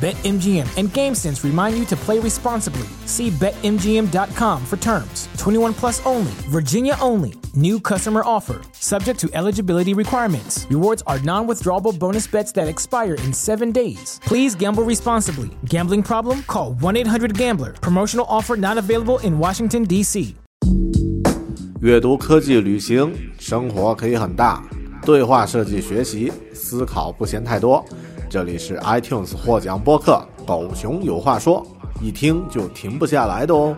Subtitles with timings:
[0.00, 2.86] BetMGM and GameSense remind you to play responsibly.
[3.06, 5.28] See BetMGM.com for terms.
[5.38, 7.32] 21 plus only, Virginia only.
[7.54, 10.66] New customer offer, subject to eligibility requirements.
[10.68, 14.20] Rewards are non withdrawable bonus bets that expire in seven days.
[14.24, 15.50] Please gamble responsibly.
[15.66, 16.42] Gambling problem?
[16.42, 17.72] Call 1 800 Gambler.
[17.80, 20.34] Promotional offer not available in Washington, D.C.
[21.80, 24.62] 阅读、科技、旅行，生活可以很大。
[25.04, 27.84] 对话设计、学习、思考不嫌太多。
[28.29, 31.65] 这里是 iTunes 获奖播客《狗熊有话说》，
[32.03, 33.75] 一听就停不下来的哦。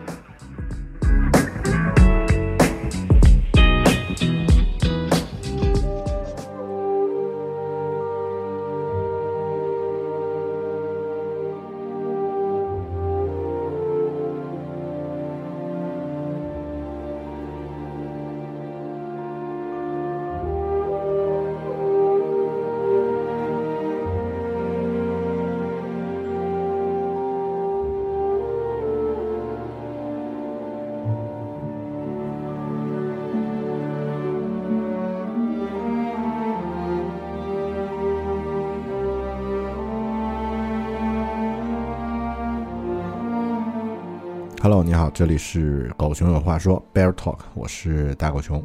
[44.62, 48.64] Hello，你好，这里是狗熊有话说 Bear Talk，我是大狗熊，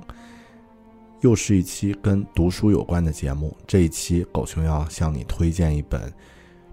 [1.21, 3.57] 又是一期跟读书有关的节目。
[3.65, 6.13] 这一期狗熊要向你推荐一本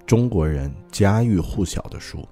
[0.04, 2.28] 中国人家喻户晓的书，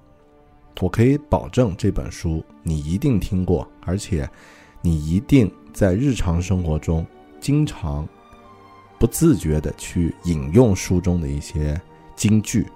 [0.81, 4.29] 我可以保证这本书你一定听过，而且
[4.79, 7.03] 你一定在日常生活中
[7.39, 8.07] 经常
[8.99, 11.81] 不自觉的去引用书中的一些
[12.15, 12.67] 金句，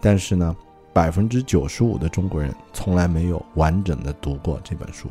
[0.00, 0.56] 但是呢。
[0.94, 5.08] 百分之九十五的中国人从来没有完整的读过这本书，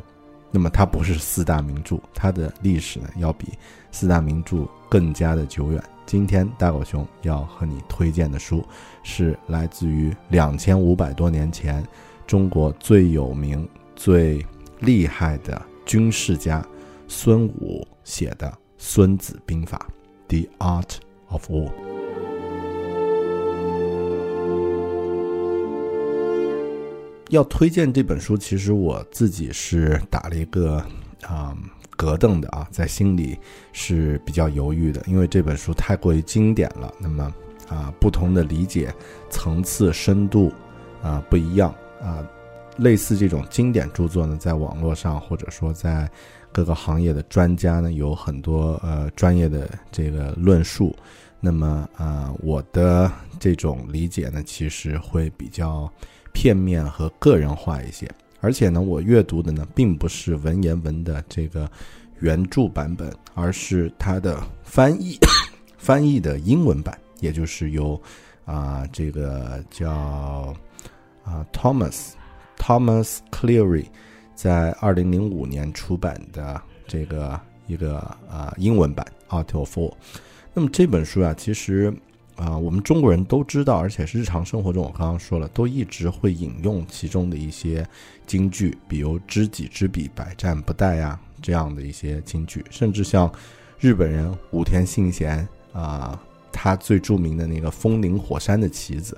[0.49, 3.49] 那么它不是四大名著，它的历史呢要比
[3.91, 5.83] 四大名著更加的久远。
[6.05, 8.63] 今天大狗熊要和你推荐的书，
[9.03, 11.85] 是来自于两千五百多年前
[12.25, 14.45] 中国最有名、最
[14.79, 16.65] 厉害的军事家
[17.09, 19.85] 孙武写的《孙子兵法》
[20.47, 20.95] （The Art
[21.27, 21.93] of War）。
[27.33, 30.85] 要推荐这本书，其实我自己是打了一个
[31.23, 31.57] 啊
[31.97, 33.35] 格凳的啊，在心里
[33.71, 36.94] 是比较犹豫的，因为这本书太过于经典了。
[36.99, 37.33] 那么
[37.67, 38.94] 啊，不同的理解
[39.31, 40.53] 层次深度
[41.01, 42.23] 啊不一样啊，
[42.77, 46.07] 类似这种经典著作呢，在网络上或者说在
[46.51, 50.95] 各个行业的专家呢，有很多呃专业的这个论述。
[51.39, 55.91] 那么啊，我的这种理解呢，其实会比较。
[56.33, 58.09] 片面和个人化一些，
[58.41, 61.69] 而且呢，我阅读的呢并不是文言文的这个
[62.19, 65.17] 原著版本，而是它的翻译
[65.77, 68.01] 翻译的英文版，也就是由
[68.44, 70.53] 啊这个叫
[71.23, 72.11] 啊 Thomas
[72.57, 73.85] Thomas Cleary
[74.35, 77.97] 在二零零五年出版的这个一个
[78.29, 79.05] 啊英文版
[79.38, 79.91] 《Out of Four》。
[80.53, 81.94] 那么这本书啊，其实。
[82.35, 87.88] 啊，我们中国人都知道，而且是日常生活中，我刚刚说了，都一直会引用其中的一些
[88.25, 93.31] 金句，比如“知己知彼，百战不殆”呀这样的一些金句，甚至像
[93.79, 96.19] 日本人武田信贤啊，
[96.51, 99.15] 他最著名的那个“风林火山”的棋子，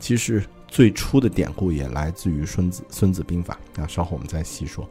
[0.00, 4.88] 其实最初的典故也来自于《孙子孙子兵法》啊，稍后我们再细说。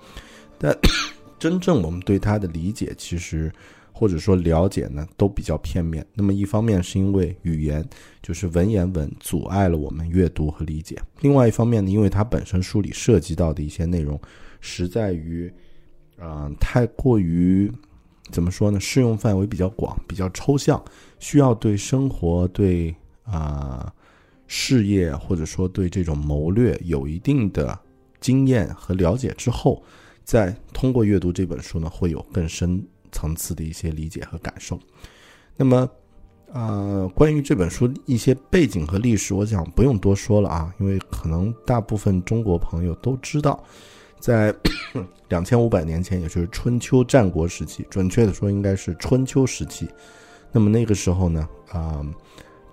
[0.58, 0.74] 但
[1.38, 3.52] 真正我们对他的理解，其实。
[3.98, 6.06] 或者说了解呢，都比较片面。
[6.14, 7.82] 那么一方面是因为语言
[8.22, 14.20] 就是文言文阻碍了我们阅读和理解；另外一方面呢，因为它本身书里涉及到的一些内容，
[14.60, 15.50] 实在于，
[16.18, 17.72] 嗯，太过于
[18.32, 18.78] 怎么说呢？
[18.82, 20.84] 适用范围比较广，比较抽象，
[21.18, 22.94] 需要对生活、对
[23.24, 23.94] 啊
[24.46, 27.80] 事业或者说对这种谋略有一定的
[28.20, 29.82] 经验和了解之后，
[30.26, 32.86] 再通过阅读这本书呢，会有更深。
[33.16, 34.78] 层次的一些理解和感受，
[35.56, 35.90] 那么，
[36.52, 43.64] 呃，关于这本书一些背景和历史，我想不用多说了啊，因为可能大部分中国朋友都知道，
[44.20, 44.54] 在
[45.30, 49.88] 两千五百年前，也就是春秋战国时期，准确的说应该是春秋时期。
[50.52, 52.06] 那么那个时候呢，啊，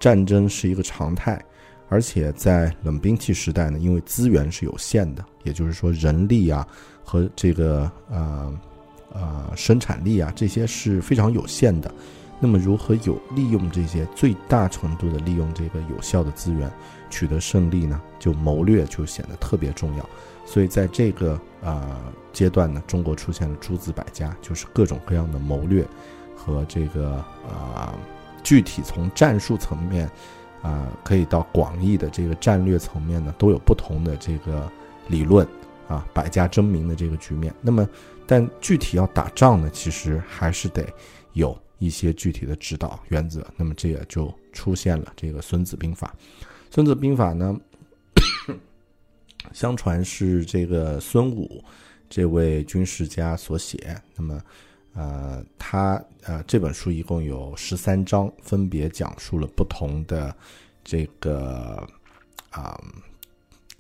[0.00, 1.40] 战争是一个常态，
[1.88, 6.66] 而且在冷兵器时代呢，因为资源是有限的，也就是说人力啊
[7.04, 8.52] 和这个呃
[9.14, 11.92] 呃生产力啊这些是非常有限的。
[12.40, 16.68] 那么如何有利用这些最大程度的利用这个有效的资源
[17.08, 18.02] 取得胜利呢？
[18.18, 20.10] 就谋略就显得特别重要。
[20.44, 21.96] 所以在这个呃
[22.32, 25.86] 阶段呢，中国出现了诸子百家，就是各种各样的谋略
[26.34, 27.94] 和这个呃
[28.42, 30.10] 具体从战术层面
[30.62, 34.68] 啊，可以到广义的这个战略层面呢，都有不同的这个
[35.06, 35.46] 理论
[35.86, 37.54] 啊，百家争鸣的这个局面。
[37.60, 37.88] 那么，
[38.32, 40.82] 但具体要打仗呢，其实还是得
[41.34, 41.54] 有。
[41.78, 46.14] 一些具体的指导原则，那么这也就出现了这个《孙子兵法》。
[46.72, 47.60] 《孙子兵法》呢，
[49.52, 51.60] 相传是这个孙武
[52.08, 54.00] 这位军事家所写。
[54.14, 54.40] 那么，
[54.94, 60.32] 呃，他呃这本书一共有十三章，分别讲述了不同的
[60.84, 61.84] 这个
[62.50, 62.80] 啊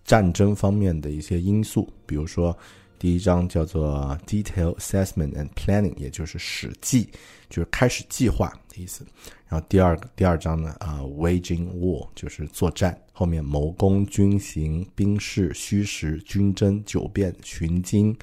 [0.04, 2.58] 战争方面的一些因素，比如说。
[3.02, 7.08] 第一章叫做 Detail Assessment and Planning，也就是史记，
[7.50, 9.04] 就是开始计划的意思。
[9.48, 12.96] 然后第二个第二章呢，啊，Waging War，就是作战。
[13.12, 18.16] 后面谋攻、军行、兵士、虚实、军争、九变、寻经，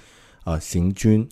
[0.45, 1.27] 啊，行军，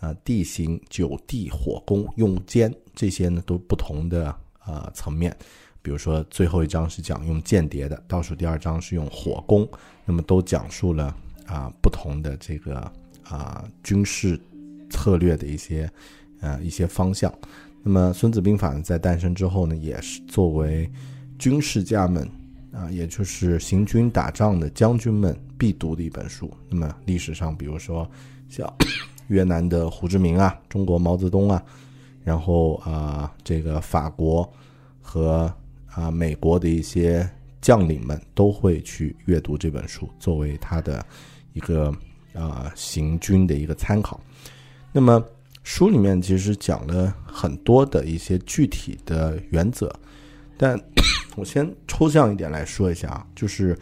[0.00, 5.36] 啊，地形、九地、火攻、用间，这些呢都不同的啊层面。
[5.82, 9.68] 比如说最后一章是讲用间谍的，倒数第二章是用火攻，
[10.06, 11.14] 那么都讲述了。
[11.48, 12.80] 啊，不同的这个
[13.24, 14.38] 啊军事
[14.90, 15.90] 策略的一些
[16.40, 17.32] 呃一些方向。
[17.82, 20.90] 那么《孙子兵法》呢，在诞生之后呢，也是作为
[21.38, 22.28] 军事家们
[22.72, 26.52] 啊，也就是行军打仗的将军们必读的一本书。
[26.68, 28.06] 那么历史上，比如说
[28.48, 28.70] 像
[29.28, 31.64] 越南的胡志明啊，中国毛泽东啊，
[32.24, 34.52] 然后啊这个法国
[35.00, 35.50] 和
[35.86, 37.26] 啊美国的一些
[37.60, 41.02] 将领们都会去阅读这本书，作为他的。
[41.58, 41.92] 一个
[42.32, 44.20] 啊行军的一个参考，
[44.92, 45.20] 那么
[45.64, 49.92] 书里面其实讲了很多的一些具体的原则，
[50.56, 50.80] 但
[51.34, 53.76] 我先抽象一点来说一下啊，就是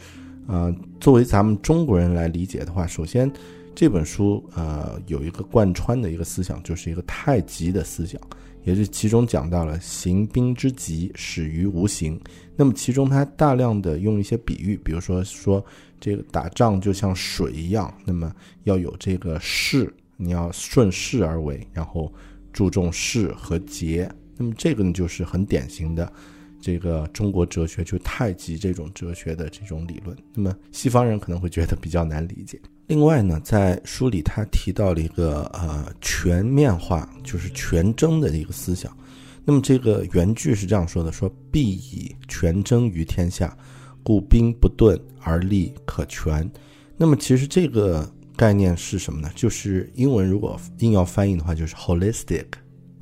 [0.46, 3.30] 呃作为咱们中国人来理解的话，首先
[3.74, 8.18] 这本书呃有一个贯穿的一个思想，就是一个太极的思想，
[8.66, 12.20] 也是其中讲到了行兵之极始于无形，
[12.54, 15.64] 那么其中它大量的用一些比喻，比如说说。
[15.98, 18.30] 这个打仗就像水一样，那么
[18.64, 22.12] 要有这个势，你要顺势而为，然后
[22.52, 24.06] 注重势和节。
[24.36, 26.12] 那么这个呢，就是很典型的
[26.60, 30.14] 这个中国哲学，就太极这种哲学的这种理论。
[30.34, 32.60] 那么西方人可能会觉得比较难理解。
[32.86, 38.96] 另外呢，在书里他提到了一个呃全面化，就是全征的一个思想。
[39.44, 43.56] 那么这个原句是这样说的：说必以全征于天下。
[44.02, 46.48] 故兵不顿而利可全，
[46.96, 49.28] 那么其实这个概念是什么呢？
[49.34, 52.44] 就是英文如果硬要翻译的话，就是 holistic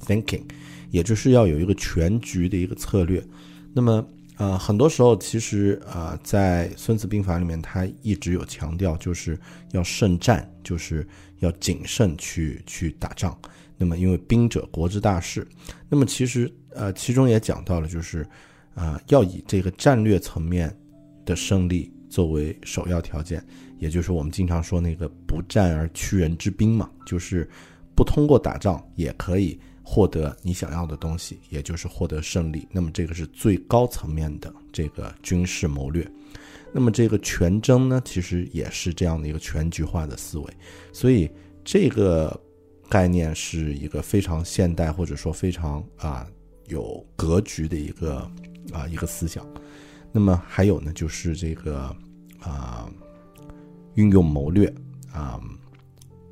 [0.03, 0.41] thinking，
[0.91, 3.23] 也就是要有一个全局的一个策略。
[3.75, 4.03] 那么
[4.37, 9.39] 呃，很多时候其实呃，在《孙子兵法》里面，他一直有强调，就是
[9.73, 11.07] 要慎战，就是
[11.41, 13.37] 要谨慎去去打仗。
[13.77, 15.47] 那么因为兵者国之大事，
[15.89, 18.27] 那么其实呃，其中也讲到了，就是
[18.75, 20.75] 啊，要以这个战略层面。
[21.27, 23.43] 的胜利作为首要条件，
[23.79, 27.49] 也就是我们经常说那个“不战而屈人之兵”嘛，就是
[27.97, 32.67] 不通过打仗也可以获得你想要的东西，也就是获得胜利。
[32.73, 36.11] 那么这个是最高层面的这个军事谋略。
[36.73, 40.57] 那么这个全征呢，其实也是这样的一个全局化的思维。
[40.93, 41.31] 所以
[41.63, 42.41] 这个
[42.89, 46.27] 概念是一个非常现代或者说非常啊
[46.67, 48.29] 有格局的一个
[48.73, 49.47] 啊一个思想。
[50.11, 51.95] 那么还有呢，就是这个
[52.41, 52.91] 啊，
[53.95, 54.73] 运用谋略
[55.13, 55.41] 啊，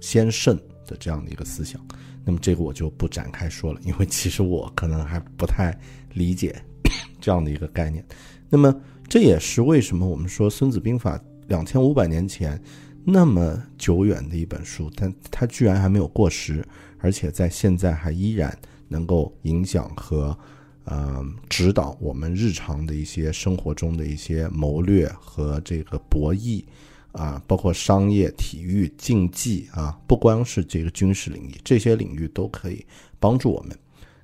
[0.00, 0.56] 先胜
[0.87, 1.80] 的这样的一个思想。
[2.25, 5.76] 那么这个我就不展开说了，因为其实我可能还不太
[6.14, 6.55] 理解
[7.21, 8.05] 这样的一个概念。
[8.49, 8.75] 那么
[9.09, 11.17] 这也是为什么我们说《孙子兵法》
[11.49, 12.61] 两千五百年前
[13.05, 16.67] 那么久远的一本书，但它居然还没有过时，
[16.99, 18.57] 而且在现在还依然
[18.88, 20.37] 能够影响和。
[20.85, 26.64] 呃，指导我们日常的一些生活中的一些谋略和这个博弈，
[27.12, 32.85] 啊，包括商业、体育、竞技啊，不光是这个军事领域，这些领域都可以
[33.21, 33.78] 帮助我们。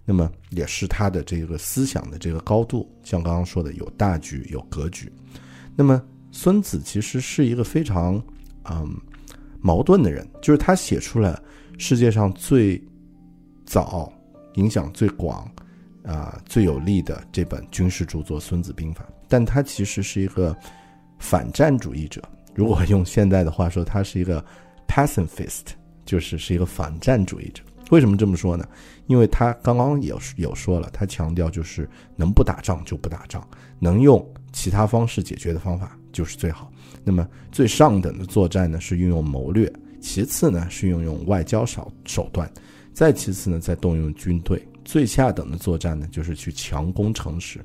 [0.04, 5.12] 那么，也是他的这个思想的这个高度，像刚刚说的，有大局，有格局。
[5.76, 6.02] 那么，
[6.32, 8.14] 孙子其实是一个非常
[8.70, 8.96] 嗯
[9.60, 11.42] 矛盾的人，就是他写出了
[11.76, 12.82] 世界上最
[13.66, 14.10] 早、
[14.54, 15.46] 影响最广、
[16.04, 20.56] 啊最有力的这本军事著作《孙子兵法》，但他其实是一个
[21.18, 22.22] 反战主义者。
[22.58, 24.44] 如果用现在的话说，他是一个
[24.88, 25.62] pacifist，
[26.04, 27.62] 就是是一个反战主义者。
[27.90, 28.66] 为什么这么说呢？
[29.06, 33.46] 因为他刚刚有有说了，他强调就是能不打仗就不打仗，
[33.78, 36.68] 能用其他方式解决的方法就是最好。
[37.04, 42.50] 那么最上等的作战呢是运用谋略，其次呢是运用外交手手段，
[42.92, 44.60] 再其次呢再动用军队。
[44.84, 47.60] 最下等的作战呢就是去强攻城池，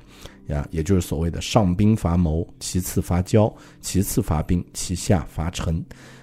[0.48, 5.82] 呀，也就是所谓的上兵伐谋，其次伐交，其次伐兵，其下伐城。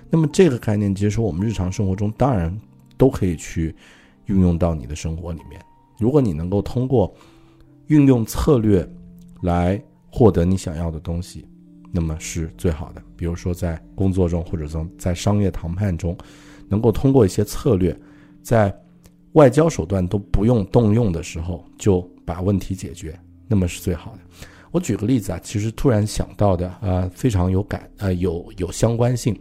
[0.10, 2.56] 那么这个概念，其实我们日常生活中当然
[2.98, 3.76] 都可以去
[4.26, 5.60] 运用到你的生活里面。
[5.98, 7.14] 如果你能够通过
[7.88, 8.88] 运用策略
[9.42, 11.46] 来获得你想要的东西，
[11.92, 13.02] 那么是最好的。
[13.16, 16.18] 比如说在工作中，或者说在商业谈判中，
[16.68, 17.98] 能够通过一些策略，
[18.42, 18.74] 在
[19.34, 23.18] 外交手段都不用动用的时候，就把问题解决，
[23.52, 24.20] 那么是最好的。
[24.72, 29.38] 我举个例子啊，其实突然想到的啊，非常有感呃有有相关性。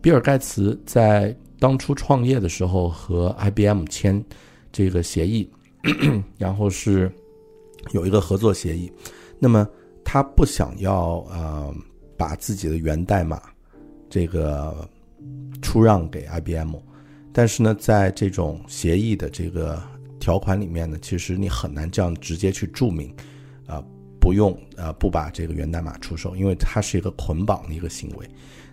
[0.00, 4.24] 比尔盖茨在当初创业的时候和 IBM 签
[4.72, 5.50] 这个协议，
[6.38, 7.12] 然后是
[7.92, 8.90] 有一个合作协议，
[9.38, 9.68] 那么
[10.02, 11.74] 他不想要呃
[12.16, 13.42] 把自己的源代码
[14.08, 14.88] 这个
[15.60, 16.74] 出让给 IBM。
[17.30, 19.82] 但是呢，在这种协议的这个
[20.18, 23.14] 条款里面呢，其实你很难这样直接去注明，
[23.72, 23.82] 啊，
[24.20, 28.28] 不用呃不把这个源代码出售，因为它是一个捆绑的一个行为。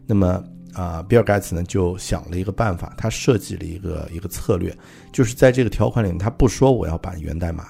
[0.05, 4.75] 那么啊，比尔盖茨呢就想了一个办法，他设计了一个一个策略，
[5.11, 7.67] 就是在这个条款里面，他不说我要把源代码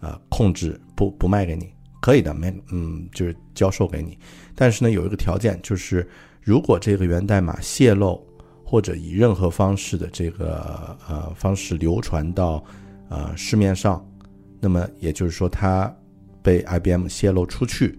[0.00, 4.18] 啊控制不不卖给你，可以的，没嗯就是交售给你，
[4.54, 6.08] 但是呢有一个条件，就是
[6.40, 8.26] 如果这个源代码泄露。
[8.62, 12.62] 或者以任何方式的这个呃方式流传到
[13.08, 14.08] 呃市面上，
[14.60, 15.92] 那么也就是说它
[16.42, 17.98] 被 IBM 泄露出去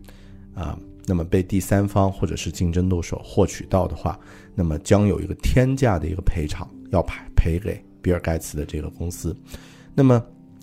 [0.54, 4.20] 啊，那么被第三方或者是竞争对手获取到的话，
[4.56, 9.36] 那么将有一个天价的一个赔偿要赔赔给比尔盖茨的这个公司，
[9.94, 10.16] 那么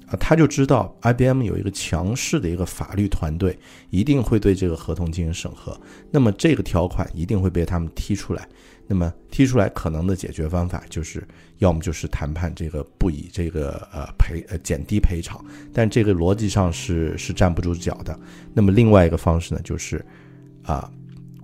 [0.06, 3.58] 啊他就知道 IBM 有一个强势的一个法律团队，
[3.90, 5.78] 一定会对这个合同进行审核，
[6.10, 8.48] 那么这个条款一定会被他们踢出来。
[8.90, 11.22] 那么提出来可能的解决方法就是，
[11.58, 18.18] 要么就是谈判这个不以这个呃赔呃减低赔偿，但这个逻辑上是是站不住脚的。
[18.54, 20.02] 那么另外一个方式呢，就是
[20.62, 20.90] 啊，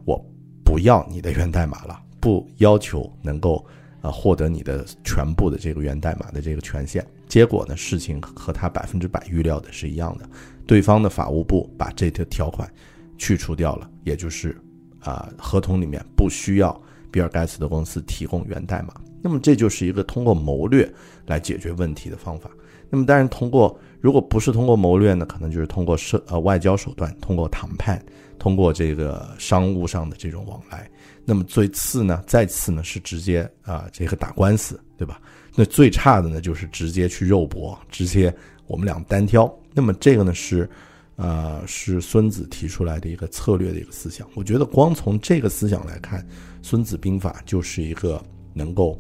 [0.06, 0.18] 我
[0.64, 3.62] 不要你的源代码了，不要求能够
[4.00, 7.06] 啊获得你的全部的这个源代码的这个权限。
[7.28, 10.26] 结果呢，事情和他百分之百预料的是一样的，
[10.66, 12.72] 对方的法务部把这条条款
[13.18, 14.56] 去除掉了，也就是
[15.00, 16.80] 啊合同里面不需要。
[17.14, 18.92] 比尔盖茨的公司提供源代码，
[19.22, 20.92] 那么这就是一个通过谋略
[21.26, 22.50] 来解决问题的方法。
[22.90, 28.04] 那么当然，通过如果不是通过谋略呢，可能就是通过社呃外交手段，通过谈判，
[28.36, 30.90] 通过这个商务上的这种往来。
[31.24, 35.22] 那么最次呢，再次呢是直接啊这个打官司，对吧？
[35.54, 38.34] 那最差的呢就是直接去肉搏，直接
[38.66, 39.48] 我们俩单挑。
[39.72, 40.68] 那么这个呢是。
[41.16, 44.28] 呃，是孙子提出来的一个策略的一个思想。
[44.34, 46.20] 我觉得光从这个思想来看，
[46.64, 48.18] 《孙子兵法》就是一个
[48.54, 48.98] 能够，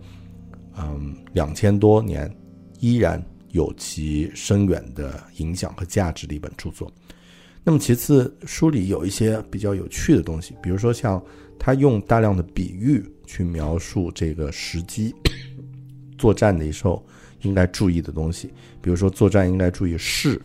[0.76, 2.30] 嗯，两千多年
[2.78, 6.92] 依然有其深远的影响和价值的一本著作。
[7.64, 11.20] 那么其次，书里有一些比较有趣的东西，比如说像
[11.58, 15.14] 他用大量的比喻去描述这个时机
[16.18, 17.02] 作战的时候
[17.40, 18.52] 应该注意的东西，
[18.82, 20.38] 比如说作战应该注意势。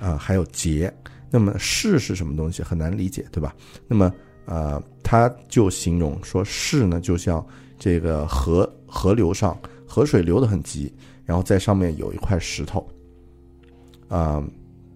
[0.00, 0.92] 啊，还有节，
[1.30, 2.60] 那么势是什么东西？
[2.60, 3.54] 很难理解，对吧？
[3.86, 4.12] 那么，
[4.48, 7.46] 呃，他就形容说，势呢，就像
[7.78, 10.90] 这个河河流上，河水流得很急，
[11.24, 12.88] 然后在上面有一块石头，
[14.08, 14.42] 啊，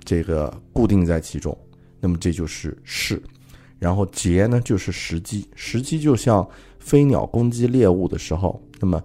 [0.05, 1.57] 这个固定在其中，
[2.01, 3.23] 那么这就是势。
[3.79, 9.03] 然后节呢，就是时机，时机就像飞鸟攻击猎物的时候，那么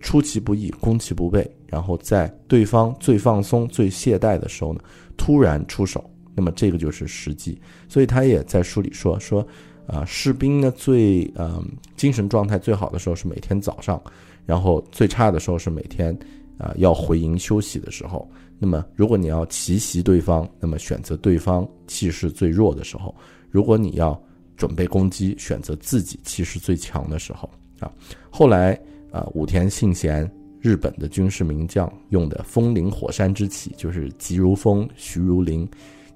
[0.00, 4.80] 出其不意，攻其不备，然后在对方最放松、最懈怠的时候呢。
[5.16, 7.60] 突然出手，那么这个就是时机。
[7.90, 9.46] 所以他也在书里说说，
[9.86, 11.64] 啊，士兵呢最嗯
[11.96, 14.00] 精神状态最好的时候是每天早上，
[14.46, 16.16] 然后最差的时候是每天
[16.58, 18.28] 啊要回营休息的时候。
[18.58, 23.14] 那么如果你要奇袭对方，那么选择对方气势最弱的时候；
[23.50, 24.20] 如果你要
[24.56, 27.90] 准备攻击，选择自己气势最强的时候啊。
[28.30, 28.78] 后来
[29.10, 30.30] 啊，武田信贤。
[30.62, 35.66] 日本的军事名将用的“风林火山之起”，就是急如风，徐如林，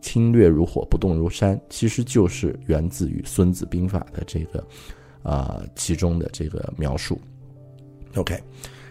[0.05, 4.63] 侵略如火，不动如山，其实就是源自于《孙子兵法》的这个，
[5.23, 7.19] 啊，其中的这个描述。
[8.17, 8.39] OK，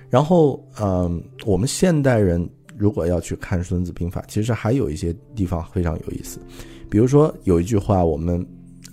[0.10, 6.40] 然后嗯，我们现代人如果要去看《孙子兵法》，其实还有一些地方非常有意思，
[6.90, 8.44] 比如说有一句话，我们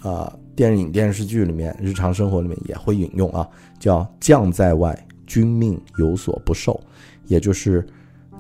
[0.03, 3.49] 啊电影电视剧里面、日常生活里面也会引用啊，
[3.79, 6.79] 叫“将在外，君命有所不受”，
[7.29, 7.83] 也就是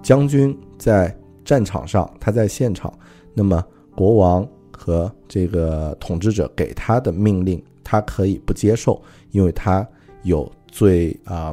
[0.02, 1.16] 将军在
[1.50, 2.96] 战场上，他在现场，
[3.34, 3.60] 那么
[3.96, 9.02] 国王和这个统治者给他的命令，他可以不接受，
[9.32, 9.84] 因为他
[10.22, 11.52] 有最啊，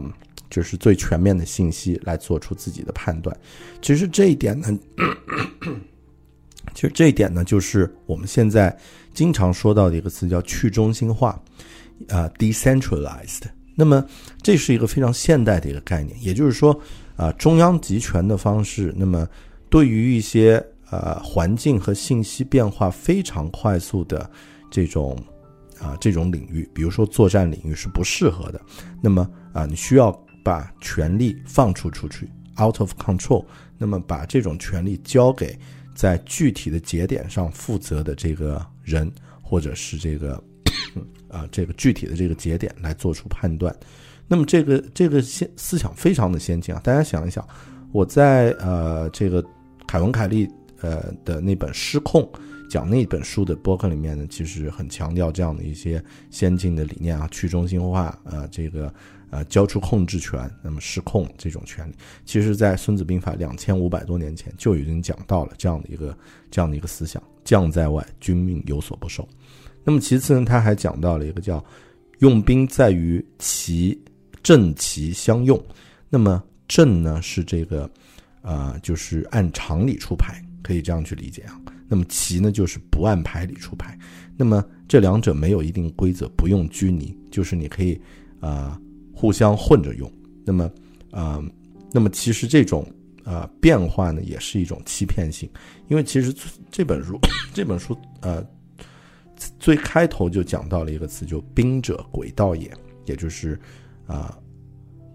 [0.51, 3.35] 就是最全面的信息来做出自己的判断。
[3.81, 4.67] 其实这一点呢，
[6.75, 8.77] 其实这一点呢，就是我们现在
[9.15, 11.41] 经常说到的一个词，叫去中心化，
[12.09, 13.41] 啊，decentralized。
[13.73, 14.05] 那么
[14.43, 16.79] 这是一个非常现代的一个概念，也就是说，
[17.15, 19.27] 啊，中央集权的方式，那么
[19.69, 24.29] 对于一些呃环境和信息变化非常快速的
[24.69, 25.17] 这种
[25.79, 28.61] 啊这种领域，比如说作战领域是不适合的。
[29.01, 30.11] 那么啊，你需要
[30.43, 33.45] 把权力放出出去，out of control。
[33.77, 35.57] 那么把这种权力交给
[35.93, 40.43] 在具体的节点上负责的这个人，或者是这个。
[41.29, 43.75] 啊，这个具体的这个节点来做出判断，
[44.27, 46.79] 那么这个这个先思想非常的先进啊！
[46.83, 47.45] 大家想一想，
[47.91, 49.43] 我在呃这个
[49.87, 50.47] 凯文凯利
[50.81, 52.21] 呃的那本《失控》
[52.69, 58.93] 讲那本书的播客里面呢，其实很强调这样的一些先进的理念啊，去中心化啊，这个
[59.29, 61.93] 呃交出控制权，那么失控这种权利，
[62.25, 66.15] 其实在《孙子兵法》两千五百多年前就已经讲到了这样的一个
[66.51, 69.25] 这样的一个思想：将在外，君命有所不受。
[69.85, 71.63] 那么其次呢，他还讲到了一个叫
[72.19, 73.97] “用兵在于其
[74.43, 75.57] 阵齐相用”。
[76.09, 77.89] 那么阵呢是这个，
[78.41, 81.59] 呃，就是按常理出牌，可以这样去理解啊。
[81.87, 83.97] 那么棋呢就是不按牌理出牌。
[84.35, 87.99] 那么这两者没有一定规则，不用拘泥，就是你可以
[88.39, 88.79] 啊
[89.13, 90.11] 互相混着用。
[90.45, 90.71] 那么
[91.11, 91.43] 啊，
[91.91, 92.85] 那么其实这种
[93.23, 95.49] 啊变化呢也是一种欺骗性，
[95.87, 96.33] 因为其实
[96.69, 97.19] 这本书
[97.53, 98.45] 这本书呃。
[99.59, 102.71] 最开头就讲到了一个词，就“兵者，诡道也”，
[103.05, 103.59] 也就是，
[104.07, 104.35] 啊，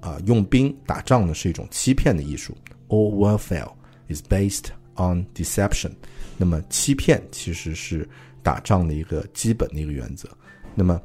[0.01, 2.57] 啊，用兵打仗呢是一种欺骗的艺术。
[2.93, 3.71] All warfare
[4.09, 5.93] is based on deception。
[6.37, 8.07] 那么，欺骗其实是
[8.43, 10.29] 打仗的一个基本的一个原则。
[10.75, 11.01] 那么，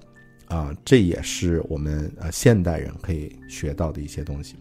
[0.47, 4.55] 啊，这也是我们呃现代人可以学到的一些东西。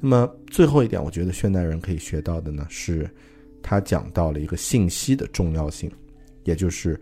[0.00, 3.08] 那么，最后一点，我觉得现代人可以学到的呢，是
[3.62, 5.90] 他讲到了一个信息的重要性，
[6.44, 6.98] 也就是。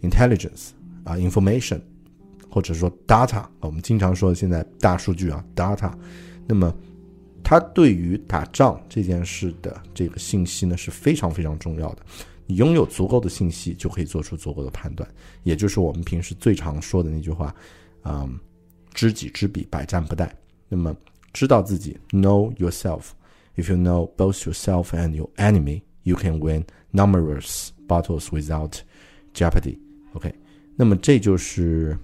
[0.00, 0.68] intelligence
[1.02, 1.80] 啊，information，
[2.48, 5.92] 或者说 data，我们经常说现在大数据啊，data，
[6.46, 6.72] 那么
[7.48, 12.02] 它对于打仗这件事的这个信息呢是非常非常重要的。
[12.44, 15.08] 你拥有足够的信息，就可以做出足够的判断，
[15.44, 17.54] 也就是我们平时最常说的那句话，
[18.04, 18.38] 嗯，
[18.92, 20.28] 知己知彼，百战不殆。
[20.68, 20.94] 那么
[21.32, 23.12] 知道自己，know yourself。
[23.56, 28.74] If you know both yourself and your enemy, you can win numerous battles without
[29.32, 29.78] jeopardy.
[30.12, 30.34] OK，
[30.76, 31.96] 那么这就是，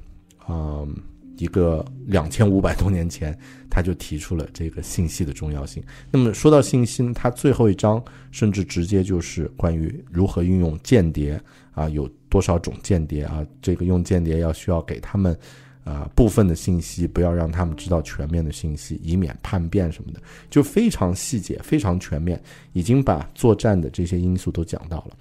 [0.49, 0.97] 嗯，
[1.37, 3.37] 一个两千五百 多年前
[3.69, 5.83] 他就提出了这个信息的重要性。
[6.11, 11.41] 那么说到信息，他最后一章甚至直接就是关于如何运用间谍
[11.73, 13.45] 啊，有多少种间谍啊？
[13.61, 15.37] 这个用间谍要需要给他们
[15.83, 22.41] 啊部分的信息，不要让他们知道全面的信息，以免叛变什么的，就非常细节、非常全面，
[22.73, 25.17] 已经把作战的这些因素都讲到了。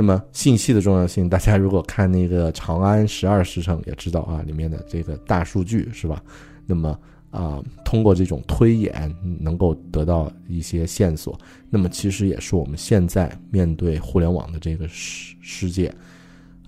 [0.00, 6.22] 那么信息的重要性，大家如果看那个《长安十二时辰》也知道啊，里面的这个大数据是吧？
[6.66, 6.96] 那么
[7.32, 11.36] 啊，通过这种推演能够得到一些线索。
[11.68, 15.92] 那么其实也是我们现在面对互联网的这个世世界，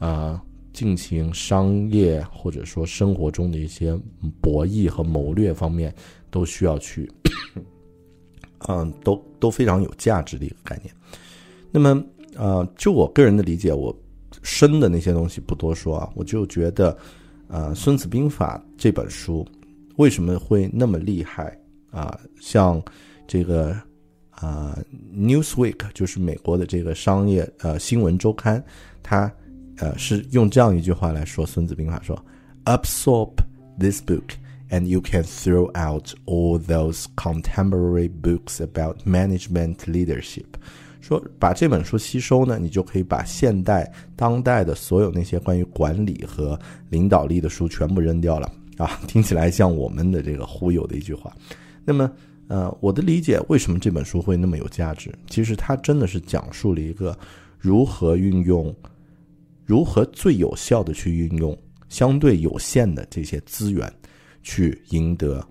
[0.01, 3.97] 啊，进行商业或者说生活中的一些
[4.41, 5.95] 博弈和谋略方面，
[6.33, 7.09] 都需要去，
[8.67, 10.93] 嗯，都都非常有价值的一个概念。
[11.71, 12.05] 那么。
[12.41, 13.95] 呃，就我个人的理解，我
[14.43, 16.11] 深的那些东西不多说啊。
[16.15, 16.97] 我就觉得，
[17.49, 19.47] 呃，《孙子兵法》这本书
[19.97, 21.55] 为什么会那么厉害
[21.91, 22.19] 啊？
[22.41, 22.83] 像
[23.27, 23.77] 这个
[24.31, 24.79] 啊，
[25.15, 28.65] 《Newsweek》就是美国的这个商业呃新闻周刊，
[29.03, 29.31] 它
[29.77, 32.19] 呃是用这样一句话来说《孙子兵法》，说
[32.65, 33.33] ：“Absorb
[33.79, 34.31] this book,
[34.71, 40.47] and you can throw out all those contemporary books about management leadership。”
[41.01, 46.59] 说把这本书吸收呢，你就可以把现代当代的所有那些关于管理和
[46.89, 49.01] 领导力的书全部扔掉了啊！
[49.09, 51.35] 听起来像我们的这个忽悠的一句话。
[51.85, 52.11] 那么，
[52.49, 55.13] 呃，我的理解，为什么这本书会那么有价值？
[55.29, 57.19] 其实它真的是讲述了一个
[57.59, 58.75] 如何运用，
[59.65, 61.57] 如何最有效的去运用
[61.89, 63.91] 相对有限的这些资源，
[64.43, 65.45] 去赢得。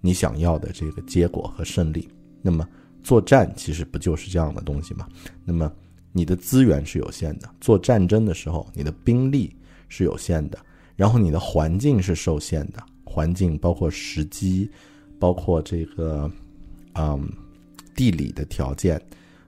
[0.00, 2.08] 你想要的这个结果和胜利。
[2.40, 2.66] 那么
[3.08, 5.08] 作战其实不就是这样的东西吗？
[5.42, 5.72] 那么
[6.12, 9.56] 你的资源是有限的，做战争的时候你的兵力
[9.88, 10.58] 是有限的，
[10.94, 14.70] 然后你的环境是受限的，环境包括时机，
[15.18, 16.30] 包括这个，
[16.96, 17.26] 嗯，
[17.96, 19.00] 地理的条件，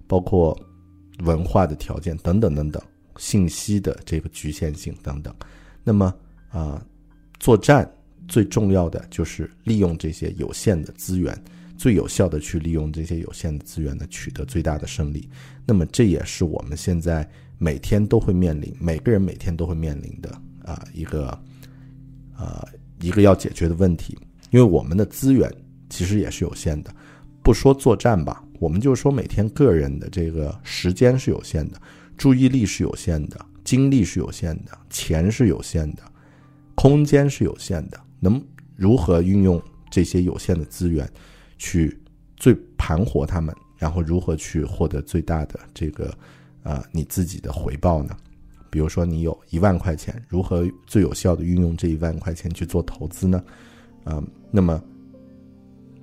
[0.07, 0.59] 包括
[1.19, 2.83] 文化的条件等等等等，
[3.19, 5.35] 信息的这个局限性等等。
[5.85, 6.15] 那么
[6.49, 6.83] 啊，
[7.39, 7.87] 作战
[8.27, 11.39] 最重要的就是利用这些有限的资源。
[11.81, 15.27] 最有效的去利用这些有限的资源呢，取得最大的胜利。
[15.65, 20.31] 那么这也是我们现在每天都会面临，每个人每天都会面临的
[20.63, 21.29] 啊一个
[22.37, 22.69] 啊
[23.01, 24.15] 一个要解决的问题。
[24.51, 25.51] 因为我们的资源
[25.89, 26.95] 其实也是有限的，
[27.43, 31.81] 不说作战吧，我们就说每天个人的这个时间是有限的，
[32.15, 36.03] 注意力是有限的，精力是有限的，钱是有限的，
[36.75, 37.99] 空间是有限的。
[38.21, 38.39] 能
[38.77, 39.59] 如何运用
[39.91, 41.11] 这些有限的资源？
[41.61, 41.95] 去
[42.39, 46.11] 最盘活他们，然后如何去获得最大的这个，
[46.63, 48.17] 呃，你自己的回报呢？
[48.71, 53.45] 比如说你有一万块钱，如何最有效的运用这一万块钱去做投资呢？
[54.07, 54.83] 嗯，那么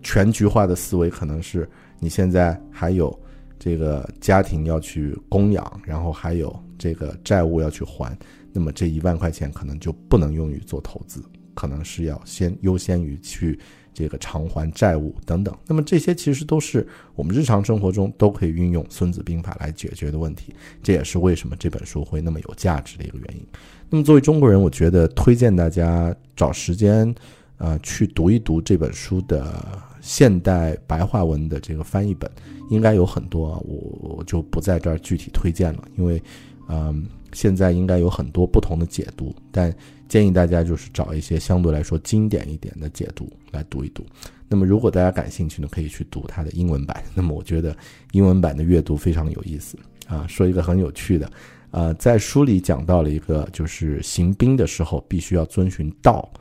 [0.04, 1.67] 全局化的思维可能是
[2.00, 3.20] 你现在还有
[3.58, 8.15] 这个家庭要去供养，然后还有这个债务要去还，
[8.54, 11.20] 那么这一万块钱可能就不能用于做投资，
[11.56, 13.60] 可能是要先优先于去。
[13.97, 20.53] 这个偿还债务等等，那么这些其实都是我们日常生活中都可以运用《孙子兵法》来解决的问题。
[20.83, 23.43] 这也是为什么这本书会那么有价值的一个原因。
[23.89, 27.12] 那么作为中国人，我觉得推荐大家找时间，
[27.57, 32.29] 呃，去读一读这本书的现代白话文的这个翻译本，
[32.69, 36.21] 应该有很多，我我就不在这儿具体推荐了，因为，
[36.69, 37.03] 嗯，
[37.38, 39.71] 现在应该有很多不同的解读，但。
[40.08, 44.06] 建议大家就是找一些相对来说经典一点的解读来读一读。
[44.47, 47.04] 那么，如果大家感兴趣呢，可以去读它的英文版。
[47.13, 47.76] 那么，我觉得
[48.13, 50.26] 英文版的阅读非常有意思啊。
[50.26, 51.30] 说一个很有趣的，
[51.71, 56.32] 呃，在书里讲到了一个，就是行兵的时候必须要遵循道。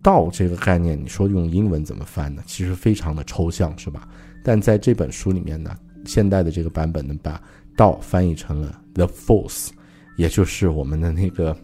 [0.00, 2.44] 道这个概念，你说用英文怎么翻呢？
[2.46, 4.08] 其实非常的抽象，是吧？
[4.44, 7.42] 但在这本书里面呢，现代的这个版本呢，把
[7.76, 9.70] 道翻译成了 the force，
[10.16, 11.56] 也就是我们的那个。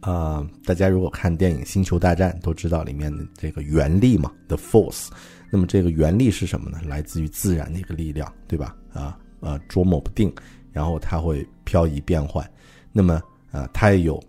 [0.00, 5.08] 啊，大家如果看电影《星球大战》，都知道里面的这个原力嘛，the force。
[5.50, 6.78] 那么这个原力是什么呢？
[6.86, 8.76] 来自于自然的一个力量，对吧？
[8.92, 10.32] 啊啊，捉摸不定，
[10.70, 12.48] 然后它会漂移变换。
[12.92, 14.22] 那么啊，它也有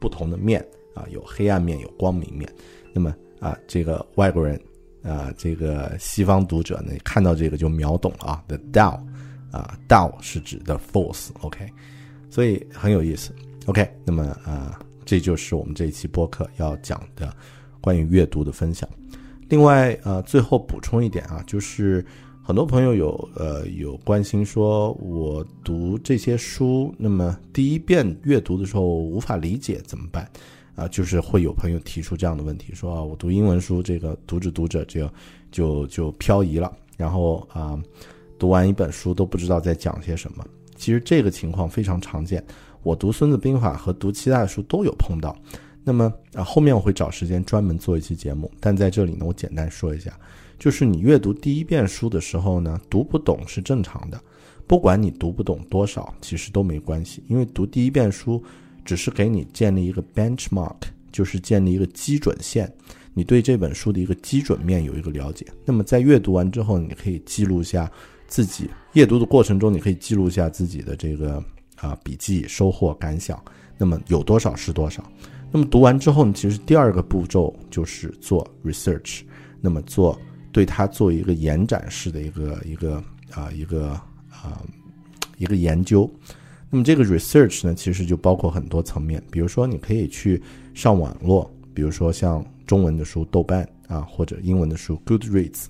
[0.00, 0.60] 不同的面
[0.92, 2.52] 啊，有黑暗面，有光明面。
[2.92, 4.60] 那么啊，这个外国人
[5.04, 8.98] 啊，这个西方读者呢，看到这个就秒懂了啊，the Tao
[9.52, 11.70] 啊，Tao 是指的 force，OK，
[12.30, 13.34] 所以很有意思。
[13.66, 17.34] OK，那么啊，这就是我们这一期播客要讲的
[17.80, 18.88] 关于阅读的分享。
[19.48, 22.04] 另外，呃，最后补充一点啊，就是
[22.42, 30.30] 很多朋友有呃有关心说，我读这些书，那么第一遍阅读的时候无法理解怎么办？
[30.74, 35.10] 啊，就是会有朋友提出这样的问题，说啊，我读英文书，这个读着读着就
[35.50, 37.78] 就就漂移了，然后啊，
[38.38, 40.44] 读完一本书都不知道在讲些什么。
[40.78, 42.42] 其实这个情况非常常见。
[42.82, 45.36] 我读《孙子兵法》和读其他的书都有碰到，
[45.84, 48.50] 那么啊，后面我会找时间专门做一期节目。
[48.60, 50.16] 但在这里呢，我简单说一下，
[50.58, 54.18] 就是你阅读第一遍书的时候呢，读不懂是正常的，
[54.66, 58.42] 不管你读不懂多少，其实都没关系，因为读第一遍书
[58.84, 60.76] 只是给你建立一个 benchmark，
[61.10, 62.72] 就是建立一个基准线，
[63.12, 65.44] 你对这本书的一个基准面有一个了解。
[65.64, 67.90] 那么在阅读完之后，你可以记录下
[68.28, 71.42] 自己阅读的过程中，你可以记录一下自己的这个。
[71.80, 73.40] 啊，笔记、收获、感想，
[73.76, 75.00] 那么有多少是多少。
[75.52, 79.20] 那么读完之后呢，其实第二个步骤就是做 research，
[79.60, 83.90] 那么做对它做一个延展式的一个一个啊一个
[84.28, 84.60] 啊
[85.36, 86.10] 一个研究。
[86.68, 90.42] 那么这个 research 呢，其实就包括很多层面，比如说你可以去
[90.74, 95.66] 上网络，比如说像中文的书豆瓣啊，或者英文的书 Goodreads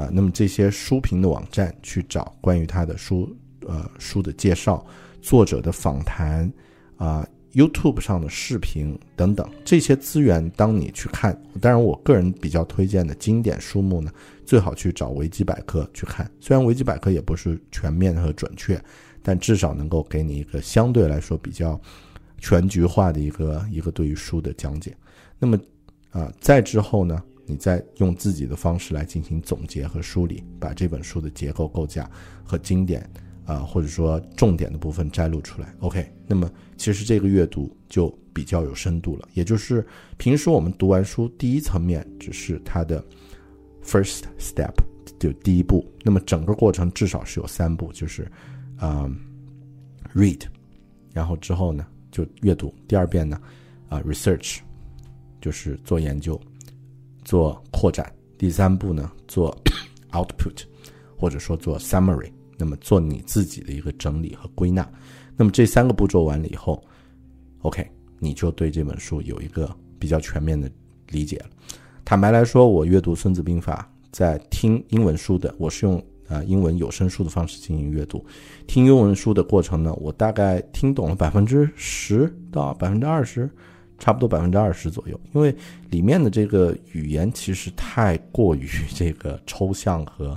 [0.00, 3.36] 啊，那么这些书评的网站去找关于他的书
[3.66, 4.84] 呃书的介绍。
[5.22, 6.50] 作者的访谈，
[6.96, 14.10] 啊，YouTube 上的视频等等这些资源，当你去看，当然我个人比较推荐的经典书目呢，
[14.46, 16.30] 最好去找维基百科去看。
[16.40, 18.82] 虽然维基百科也不是全面和准确，
[19.22, 21.78] 但至少能够给你一个相对来说比较
[22.38, 24.96] 全局化的一个一个对于书的讲解。
[25.38, 25.58] 那么，
[26.12, 32.08] 啊，再之后呢，你再用自己的方式来进行总结和梳理，把这本书的结构构架
[32.44, 33.04] 和经典。
[33.46, 35.74] 啊，或者说重点的部分摘录出来。
[35.80, 39.28] OK，那么其实这个阅读就比较有深度了。
[39.34, 39.84] 也就是
[40.18, 43.04] 平时我们读完书，第一层面只是它的
[43.82, 44.72] first step，
[45.18, 45.84] 就第一步。
[46.04, 48.30] 那么整个过程至少是有三步，就是
[48.76, 49.10] 啊
[50.14, 50.42] ，read，
[51.12, 52.72] 然后之后呢就阅读。
[52.86, 53.40] 第二遍呢
[53.88, 54.58] 啊，research，
[55.40, 56.40] 就是做研究、
[57.30, 58.12] 做扩展。
[58.36, 59.56] 第三步呢做
[60.10, 60.64] output，
[61.16, 62.28] 或者说做 summary。
[62.58, 64.86] 那么做你自己的一个整理和归纳，
[65.36, 66.82] 那么这三个步骤完了以后
[67.62, 67.88] ，OK，
[68.18, 70.68] 你就对这本书有一个比较全面的
[71.08, 71.46] 理解了。
[72.04, 78.22] 坦白来说，我阅读《孙子兵法》在听英文书的，我是用啊英文有声书的方式进行阅读。
[78.66, 83.48] 听英文书的过程呢，我大概听懂了百分之十到百分之二十，
[84.00, 85.20] 差不多百分之二十左右。
[85.32, 85.54] 因为
[85.90, 90.36] 里面的这个语言其实太过于这个抽象和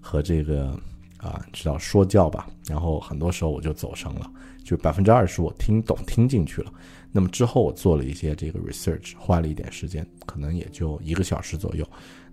[0.00, 0.76] 和这个。
[1.18, 4.30] 啊，知道说教吧，然后很多时候我就走神了，
[4.62, 6.70] 就百分之二十我听懂听进去了。
[7.10, 11.84] 那么之后我做了一些这个 research，花了一点时间，可能也就一个小时左右。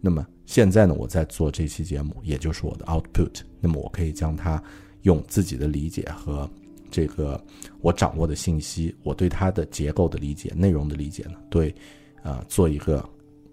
[0.02, 3.42] 那么现在呢，我在做这期节目，也就是我的 output。
[3.62, 4.62] 那么我可以将它
[5.04, 6.48] 用自己的理解和
[6.94, 7.44] 这个
[7.82, 11.74] 我掌握的信息，我对它的结构的理解、内容的理解呢，对，
[12.22, 13.04] 啊，做一个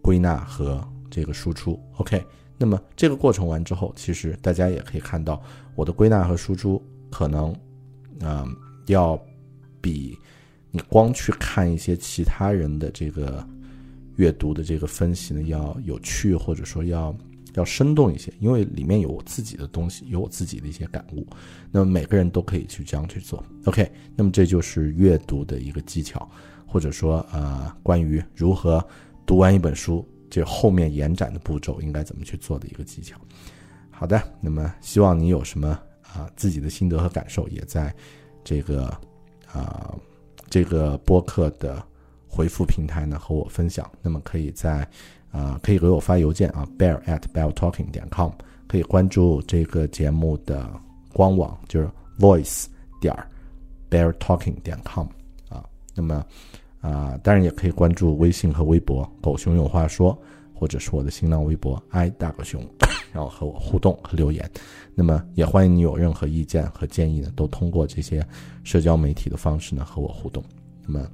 [0.03, 1.81] 归纳和这个输出。
[1.97, 2.23] OK。
[2.63, 5.43] 那么这个过程完之后，其实大家也可以看到，
[5.75, 6.79] 我的归纳和输出
[7.11, 7.57] 可能，
[8.19, 8.55] 嗯，
[8.89, 9.19] 要
[9.81, 10.15] 比
[10.71, 13.43] 你光去看一些其他人的这个
[14.17, 17.17] 阅读的这个分析呢，要有趣或者说要
[17.55, 21.27] 要生动一些，因为里面有我自己的东西，有我自己的一些感悟。
[21.71, 23.45] 那么每个人都可以去这样去做。
[23.65, 26.29] OK，那么这就是阅读的一个技巧，
[26.67, 28.85] 或者说呃，关于如何
[29.25, 30.07] 读完一本书。
[30.33, 33.19] 这后面延展的步骤应该怎么去做的一个技巧。
[33.91, 37.93] 好的，那么希望你有什么啊自己的心得和感受，也在
[38.45, 38.97] 这个
[39.53, 39.93] 啊
[40.49, 41.85] 这个播客的
[42.29, 43.91] 回复平台呢和我分享。
[44.03, 44.89] 那么可以在
[45.31, 48.31] 啊可以给我发邮件啊 bear at bear talking 点 com，
[48.67, 50.69] 可以关注这个节目的
[51.13, 51.89] 官网就是
[52.19, 52.67] voice
[53.01, 53.15] 点
[53.91, 55.07] bear talking 点 com
[55.49, 55.65] 啊，
[55.95, 56.25] 那么。
[56.83, 60.19] 啊，当然也可以关注微信和微博“狗熊有话说”，
[60.57, 62.59] 或者是我的新浪微博 “i 大狗熊”，
[63.13, 64.51] 然后和我互动和留言。
[64.95, 68.27] 那么也欢迎你有任何意见和建议呢，都通过这些
[68.65, 70.43] 社交媒体的方式呢和我互动。
[70.87, 71.07] 那么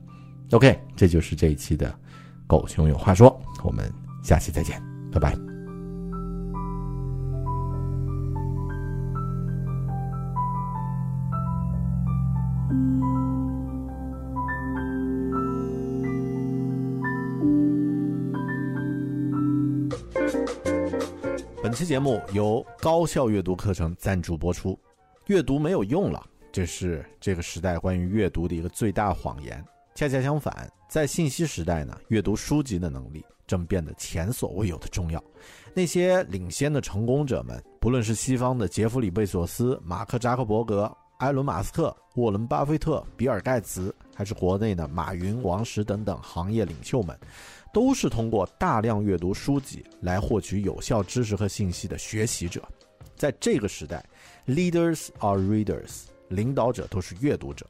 [0.52, 1.92] ，OK，这就是这一期的
[2.46, 3.92] “狗熊有话说”，我们
[4.26, 5.36] 下期再见，拜拜。
[21.62, 24.76] 本期节目由高效阅读课程赞助播出。
[25.26, 29.64] 阅读没有用了，这是这个时代关于阅读的一个最大谎言。
[29.94, 35.22] 恰恰相反，在信息时代呢，阅读书籍的能力正变得前所未有的重要。
[35.74, 47.18] 那些领先的成功者们，不论是西方的杰弗里·贝索斯、马克·扎克伯格、埃伦·马斯克、沃伦·巴菲特、比尔·盖茨，还是国内的马云、王石等等行业领袖们。
[47.74, 52.62] 都是通过大量阅读书籍来获取有效知识和信息的学习者，
[53.16, 54.02] 在这个时代
[54.46, 57.66] ，leaders are readers，领导者都是阅读者。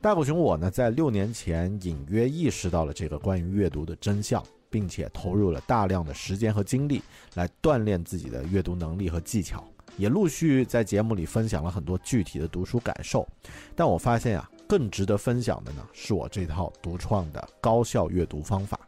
[0.00, 7.02] 大狗熊我呢，在六年前隐约意识到了这个关于阅读的真相，并且投入了大量的时间和精力
[7.34, 9.64] 来锻炼自己的阅读能力和技巧，
[9.96, 13.26] 也陆续在节目里分享了很多具体的读书感受。
[13.74, 18.78] 但我发现啊，更值得分享的呢，是我这套独创的高效阅读方法。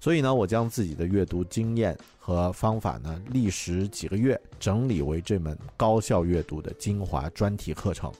[0.00, 8.12] 所以呢，我将自己的阅读经验和方法呢，历时几个月整理为这门高效阅读的精华专题课程。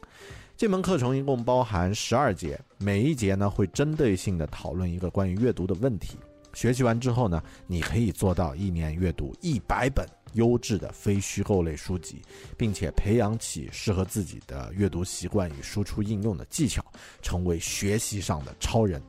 [0.57, 6.17] 这门课程一共包含十二节，每一节呢会针对性的讨论一个关于阅读的问题。
[6.53, 12.21] 学习完之后呢，你可以做到一年阅读一百本优质的非虚构类书籍，
[12.57, 16.85] 并且培养起适合自己的阅读习惯与输出应用的技巧，
[17.21, 19.03] 成为学习上的超人。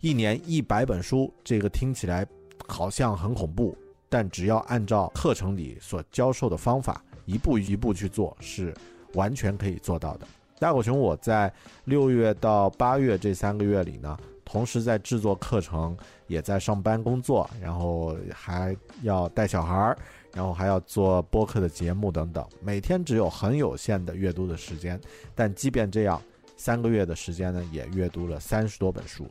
[0.00, 2.26] 一年一百本书，这个听起来
[2.68, 3.76] 好像很恐怖，
[4.08, 8.74] 但只要按照课程里所教授的方法，一步一步去做，是
[9.14, 10.28] 完全可以做到的。
[10.58, 11.52] 大狗熊，我在
[11.84, 15.94] 六月到八月这三个月里呢，同时在制作课程，
[16.28, 19.98] 也在上班工作，然后还要带小孩儿，
[20.32, 24.98] 然后还要做播客的节目等等，每天只有很有限的阅读的时间，
[25.34, 26.22] 但即便这样，
[26.56, 29.28] 三个月的时间呢，也阅读了三十多本书。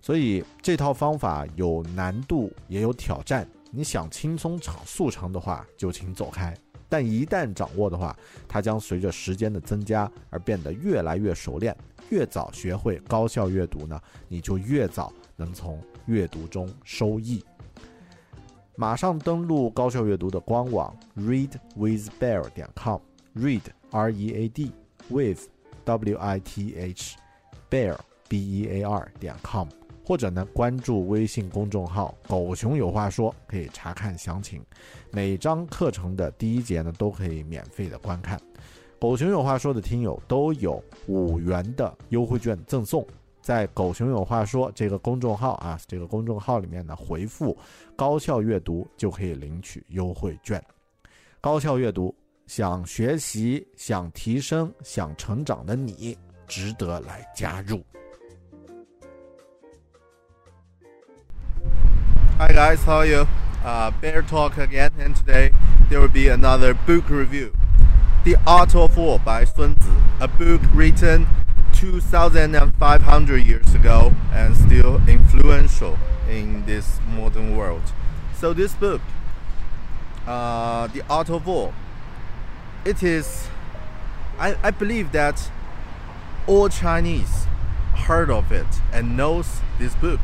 [0.00, 3.46] 所以这套方法有难度，也有挑战。
[3.70, 6.56] 你想轻松成速成的话，就请走开。
[6.88, 8.16] 但一旦掌握的话，
[8.48, 11.76] 它将随着时间的增加而变得越来越熟练。
[12.10, 17.44] 越早学会高效阅读呢，你就越早能从阅读中收益。
[18.76, 24.72] 马上登录高效阅读的官网 readwithbear 点 com，read r e a d
[25.08, 25.48] with
[25.84, 27.16] w i t h
[27.70, 27.96] bear
[28.28, 29.68] b e a r 点 com，
[30.04, 34.64] 或者呢关注微信公众号“狗熊有话说”，可以查看详情。
[35.12, 38.40] 每章课程的第一节呢都可以免费的观看。
[39.00, 43.04] 狗熊有话说的听友都有五元的优惠券赠送。
[43.40, 47.56] 在“狗熊有话说”这个公众号啊，这个公众号里面呢，回复
[47.96, 50.62] “高效阅读”就可以领取优惠券。
[51.40, 52.14] 高效阅读，
[52.46, 56.14] 想学习、想提升、想成长的你，
[56.46, 57.82] 值得来加入。
[62.38, 63.26] Hi guys, how are you?
[63.64, 65.52] Uh, Bear Talk again, and today
[65.88, 67.52] there will be another book review.
[68.22, 71.26] The Art of War by Sun Tzu, a book written
[71.72, 75.96] 2,500 years ago and still influential
[76.28, 77.80] in this modern world.
[78.36, 79.00] So this book,
[80.26, 81.72] uh, The Art of War,
[82.84, 83.48] it is,
[84.38, 85.50] I, I believe that
[86.46, 87.46] all Chinese
[87.94, 90.20] heard of it and knows this book,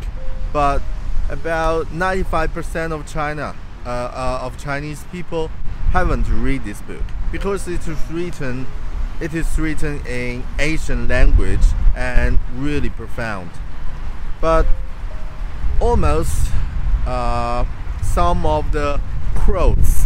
[0.53, 0.83] but
[1.31, 3.57] about 95% of China,
[3.87, 5.51] uh, uh, of Chinese people
[5.93, 7.03] haven't read this book
[7.37, 8.67] because it is written
[9.21, 13.51] it is written in Asian language and really profound.
[14.41, 14.65] But
[15.79, 16.51] almost
[17.07, 17.67] uh,
[18.03, 19.03] some of the
[19.35, 20.05] quotes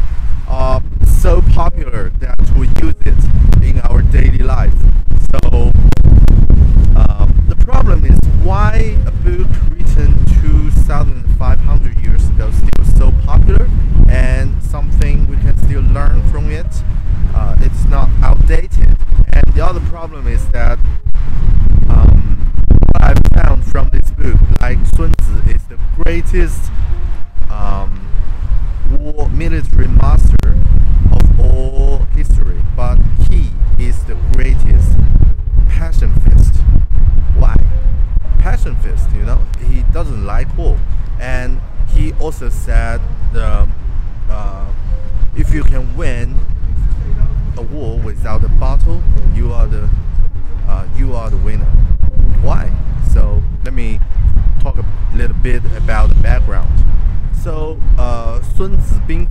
[0.49, 4.79] are so popular that we use it in our daily life.
[5.31, 5.71] So
[6.97, 10.25] um, the problem is why a book written
[10.75, 13.69] 2,500 years ago still so popular
[14.09, 16.67] and something we can still learn from it.
[17.35, 18.97] Uh, it's not outdated.
[19.33, 20.79] And the other problem is that
[21.89, 26.71] um, what I've found from this book, like Sun Tzu is the greatest
[27.51, 28.07] um,
[28.91, 30.59] war military master
[31.13, 32.97] of all history, but
[33.31, 34.97] he is the greatest
[35.69, 36.57] pacifist.
[37.37, 37.57] Why?
[38.39, 40.79] Pacifist, you know, he doesn't like war,
[41.19, 43.01] and he also said
[43.33, 43.69] the
[44.29, 44.73] uh,
[45.37, 46.39] if you can win
[47.57, 49.03] a war without a battle,
[49.35, 49.89] you are the
[50.67, 51.71] uh, you are the winner.
[52.43, 52.73] Why?
[53.13, 54.01] So let me
[54.61, 56.71] talk a little bit about the background.
[57.43, 59.31] So uh, Sun Tzu Bing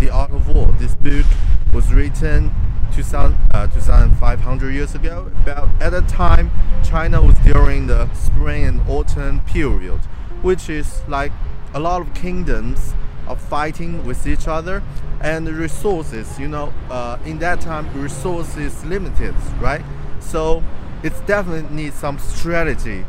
[0.00, 0.72] The Art of War.
[0.78, 1.26] This book
[1.72, 2.52] was written
[2.92, 5.30] 2000, uh, 2,500 years ago.
[5.42, 6.50] About at the time,
[6.82, 10.00] China was during the spring and autumn period,
[10.42, 11.32] which is like
[11.74, 12.94] a lot of kingdoms
[13.30, 14.82] are fighting with each other
[15.20, 19.82] and resources you know uh, in that time resources limited right?
[20.20, 20.62] So
[21.02, 23.04] it's definitely needs some strategy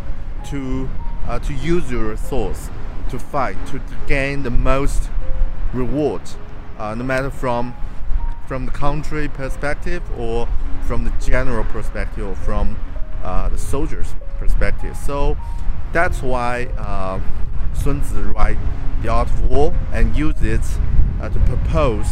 [0.50, 0.90] to
[1.28, 2.70] uh, to use your resource
[3.10, 5.10] to fight to, to gain the most
[5.74, 6.22] reward
[6.78, 7.76] uh, no matter from
[8.48, 10.48] from the country perspective or
[10.86, 12.78] from the general perspective or from
[13.24, 14.98] uh, the soldiers perspective.
[14.98, 15.38] So
[15.94, 17.20] that's why uh,
[17.82, 18.60] Sun Tzu write
[19.02, 20.62] the art of war and use it
[21.20, 22.08] uh, to propose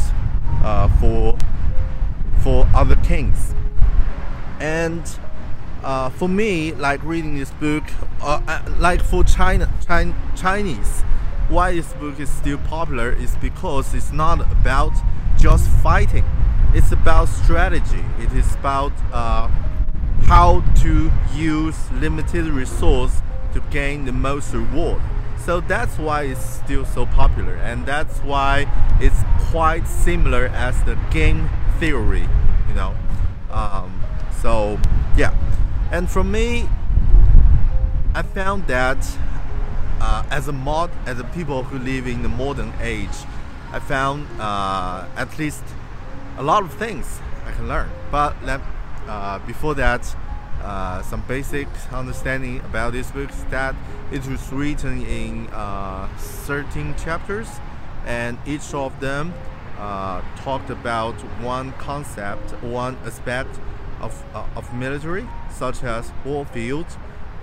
[0.64, 1.38] uh, for
[2.42, 3.54] for other kings.
[4.60, 5.04] And
[5.84, 7.84] uh, for me, like reading this book,
[8.22, 11.02] uh, uh, like for China, China, Chinese,
[11.50, 14.94] why this book is still popular is because it's not about
[15.38, 16.26] just fighting.
[16.74, 18.04] It's about strategy.
[18.20, 19.48] It is about uh,
[20.24, 23.22] how to use limited resource
[23.54, 25.02] to gain the most reward.
[25.50, 28.68] So that's why it's still so popular, and that's why
[29.02, 32.28] it's quite similar as the game theory,
[32.68, 32.94] you know.
[33.50, 34.00] Um,
[34.44, 34.80] so
[35.18, 35.34] yeah,
[35.92, 36.70] and for me,
[38.14, 39.00] I found that
[40.00, 43.18] uh, as a mod, as a people who live in the modern age,
[43.72, 45.64] I found uh, at least
[46.38, 47.90] a lot of things I can learn.
[48.12, 48.36] But
[49.08, 50.16] uh, before that,
[50.62, 53.76] uh, some basic understanding about this book that
[54.12, 57.48] it was written in uh, 13 chapters,
[58.06, 59.34] and each of them
[59.78, 63.60] uh, talked about one concept, one aspect
[64.02, 66.88] of, uh, of military, such as warfield,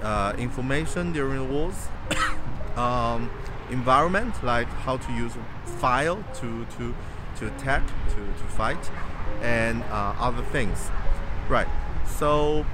[0.03, 1.89] uh, information during wars,
[2.77, 3.31] um,
[3.71, 5.33] environment, like how to use
[5.79, 6.95] fire to, to,
[7.39, 8.91] to attack, to, to fight,
[9.41, 10.91] and other things.
[11.49, 11.69] Right.
[12.07, 12.67] So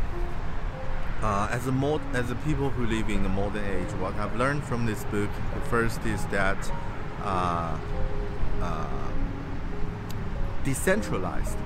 [1.22, 4.36] uh, as a mod, as a people who live in the modern age, what I've
[4.36, 5.30] learned from this book,
[5.70, 6.58] first is that
[7.24, 7.78] uh,
[8.62, 8.88] uh,
[10.64, 11.58] decentralized.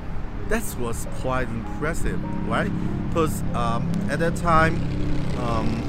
[0.49, 2.71] That was quite impressive, right?
[3.09, 4.75] Because um, at that time,
[5.39, 5.81] um,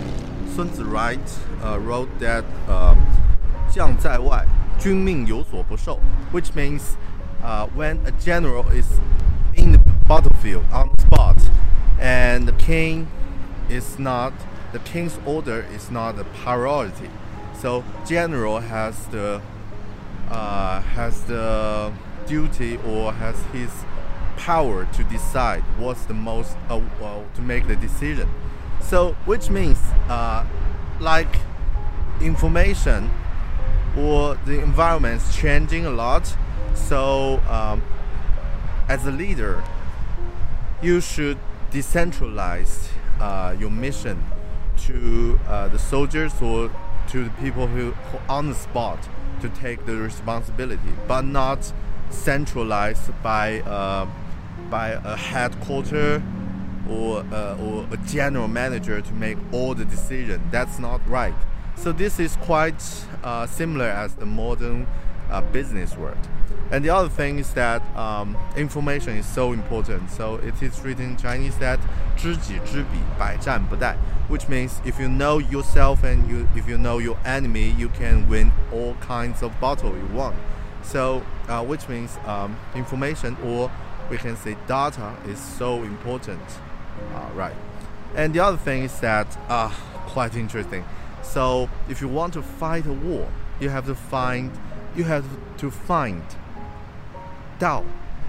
[0.54, 2.94] Sun Tzu right uh, wrote that uh,
[3.70, 4.44] 将在外，
[4.78, 5.98] 军命有所不受,
[6.32, 6.96] which means
[7.42, 8.86] uh, when a general is
[9.54, 11.38] in the battlefield on the spot,
[11.98, 13.06] and the king
[13.69, 14.33] is not
[14.73, 17.09] the king's order is not a priority.
[17.59, 19.41] So general has the
[20.29, 21.93] uh, has the
[22.27, 23.71] duty or has his
[24.35, 28.29] power to decide what's the most uh, well, to make the decision.
[28.81, 30.45] So which means uh,
[30.99, 31.33] like
[32.21, 33.09] information
[33.97, 36.35] or the environment is changing a lot.
[36.75, 37.81] So um,
[38.89, 39.63] as a leader,
[40.81, 41.37] you should
[41.71, 42.89] decentralize
[43.19, 44.23] uh, your mission
[44.85, 46.71] to uh, the soldiers or
[47.09, 48.99] to the people who, who on the spot
[49.41, 51.71] to take the responsibility, but not
[52.09, 54.07] centralized by uh,
[54.69, 56.21] by a headquarter
[56.89, 60.41] or uh, or a general manager to make all the decision.
[60.51, 61.35] That's not right.
[61.75, 62.83] So this is quite
[63.23, 64.87] uh, similar as the modern
[65.29, 66.17] uh, business world.
[66.70, 70.10] And the other thing is that um, information is so important.
[70.10, 71.78] So it is written in Chinese that
[72.16, 73.94] 知己知彼，百战不殆,
[74.28, 78.26] which means if you know yourself and you, if you know your enemy, you can
[78.26, 80.34] win all kinds of battle you want.
[80.82, 83.70] So uh, which means um, information or
[84.10, 86.40] we can say data is so important,
[87.14, 87.54] uh, right?
[88.16, 89.70] And the other thing is that uh,
[90.08, 90.84] quite interesting.
[91.22, 93.28] So if you want to fight a war,
[93.60, 94.50] you have to find
[94.97, 95.25] you have
[95.57, 96.23] to find
[97.59, 97.85] Dao,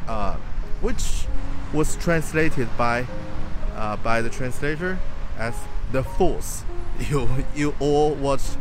[0.06, 0.36] uh,
[0.80, 1.26] which
[1.72, 3.06] was translated by
[3.74, 4.98] uh, by the translator
[5.38, 5.54] as
[5.92, 6.64] the Force.
[7.10, 8.56] You you all watched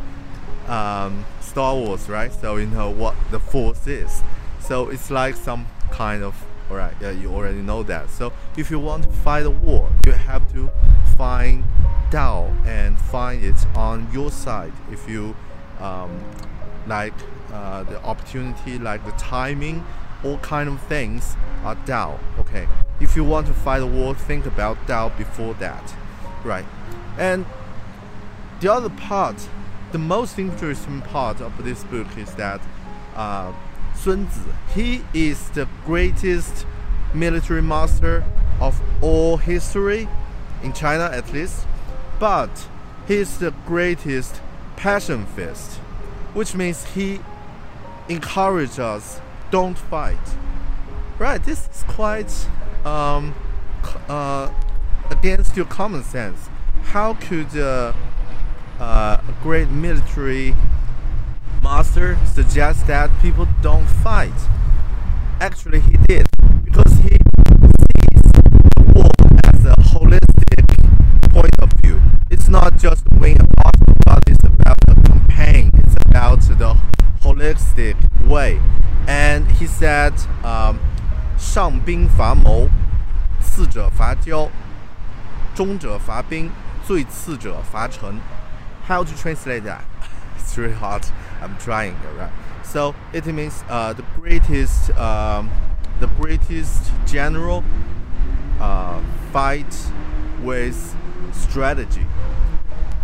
[0.67, 2.31] um, Star Wars, right?
[2.31, 4.21] So you know what the Force is.
[4.59, 6.35] So it's like some kind of
[6.69, 6.93] alright.
[7.01, 8.11] Yeah, you already know that.
[8.11, 10.69] So if you want to fight a war, you have to
[11.15, 11.63] find
[12.11, 14.73] Dao and find it on your side.
[14.91, 15.35] If you
[15.79, 16.23] um,
[16.85, 17.13] like
[17.51, 19.85] uh, the opportunity, like the timing,
[20.23, 22.17] all kind of things are Dao.
[22.39, 22.67] Okay,
[22.99, 25.93] if you want to fight a war, think about Dao before that,
[26.43, 26.65] right?
[27.17, 27.45] And
[28.59, 29.47] the other part,
[29.91, 32.61] the most interesting part of this book is that
[33.15, 33.53] uh,
[33.95, 34.41] Sun Tzu,
[34.73, 36.65] he is the greatest
[37.13, 38.23] military master
[38.59, 40.07] of all history,
[40.63, 41.65] in China at least,
[42.19, 42.67] but
[43.07, 44.41] he is the greatest
[44.75, 45.77] passion fist,
[46.33, 47.19] which means he
[48.09, 50.17] encourages us don't fight.
[51.19, 52.31] Right, this is quite
[52.85, 53.33] um,
[54.07, 54.51] uh,
[55.09, 56.49] against your common sense.
[56.83, 57.93] How could uh,
[58.79, 60.55] uh, a great military
[61.63, 64.33] master suggest that people don't fight?
[65.39, 66.27] Actually, he did
[66.63, 69.11] because he sees the war
[69.53, 72.01] as a holistic point of view.
[72.29, 75.71] It's not just win a battle, but it's about the campaign.
[75.83, 76.77] It's about the
[77.46, 77.96] holistic
[78.28, 78.60] way.
[79.06, 80.12] And he said,
[80.44, 80.78] um,
[81.38, 82.68] 上兵伐谋，
[83.40, 84.48] 次者伐交，
[85.54, 86.50] 中者伐兵，
[86.86, 88.20] 最次者伐城。
[88.88, 89.82] How to translate that?
[90.38, 91.02] It's really hard.
[91.40, 91.94] I'm trying.
[92.18, 92.30] Right.
[92.64, 95.50] So it means uh, the greatest, um,
[96.00, 97.62] the greatest general
[98.60, 99.00] uh,
[99.32, 99.74] fight
[100.42, 100.76] with
[101.32, 102.06] strategy.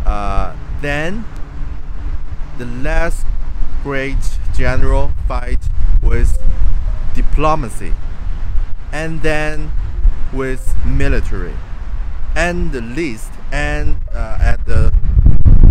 [0.07, 1.25] Uh, then
[2.59, 3.27] the last
[3.84, 5.60] great general fight
[6.02, 6.42] with
[7.14, 7.94] diplomacy
[8.94, 9.74] and then
[10.32, 11.54] with military
[12.34, 14.86] and the least and uh, at the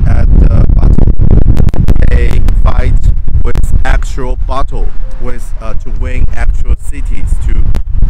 [0.06, 3.00] at the battle they fight
[3.44, 4.88] with actual battle
[5.22, 7.54] with uh, to win actual cities to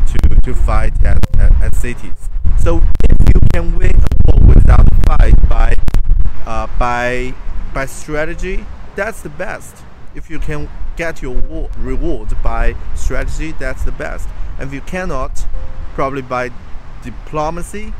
[0.05, 2.29] to to fight at, at, at cities.
[2.59, 5.77] So if you can win a war without fight by
[6.45, 7.35] uh, by
[7.73, 9.77] by strategy that's the best
[10.15, 14.29] if you can get your reward by strategy, that's the best.
[14.59, 15.47] And if you cannot,
[15.95, 16.51] probably by
[17.03, 17.93] diplomacy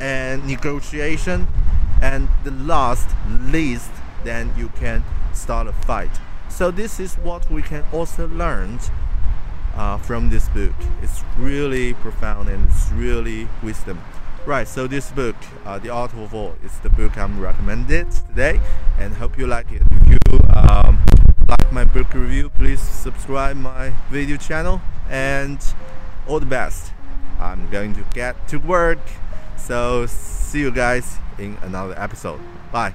[0.00, 1.48] and negotiation,
[2.00, 3.90] and the last least,
[4.24, 6.10] then you can start a fight.
[6.48, 8.78] So this is what we can also learn
[9.74, 10.74] uh, from this book.
[11.02, 14.00] It's really profound and it's really wisdom.
[14.46, 15.36] Right, so this book,
[15.66, 18.60] uh, The Art of War, is the book I'm recommended today,
[18.98, 19.82] and hope you like it.
[19.90, 20.98] If you um,
[21.48, 25.58] like my book review, please subscribe my video channel and
[26.26, 26.92] all the best.
[27.40, 28.98] I'm going to get to work.
[29.56, 32.40] So see you guys in another episode.
[32.72, 32.94] Bye.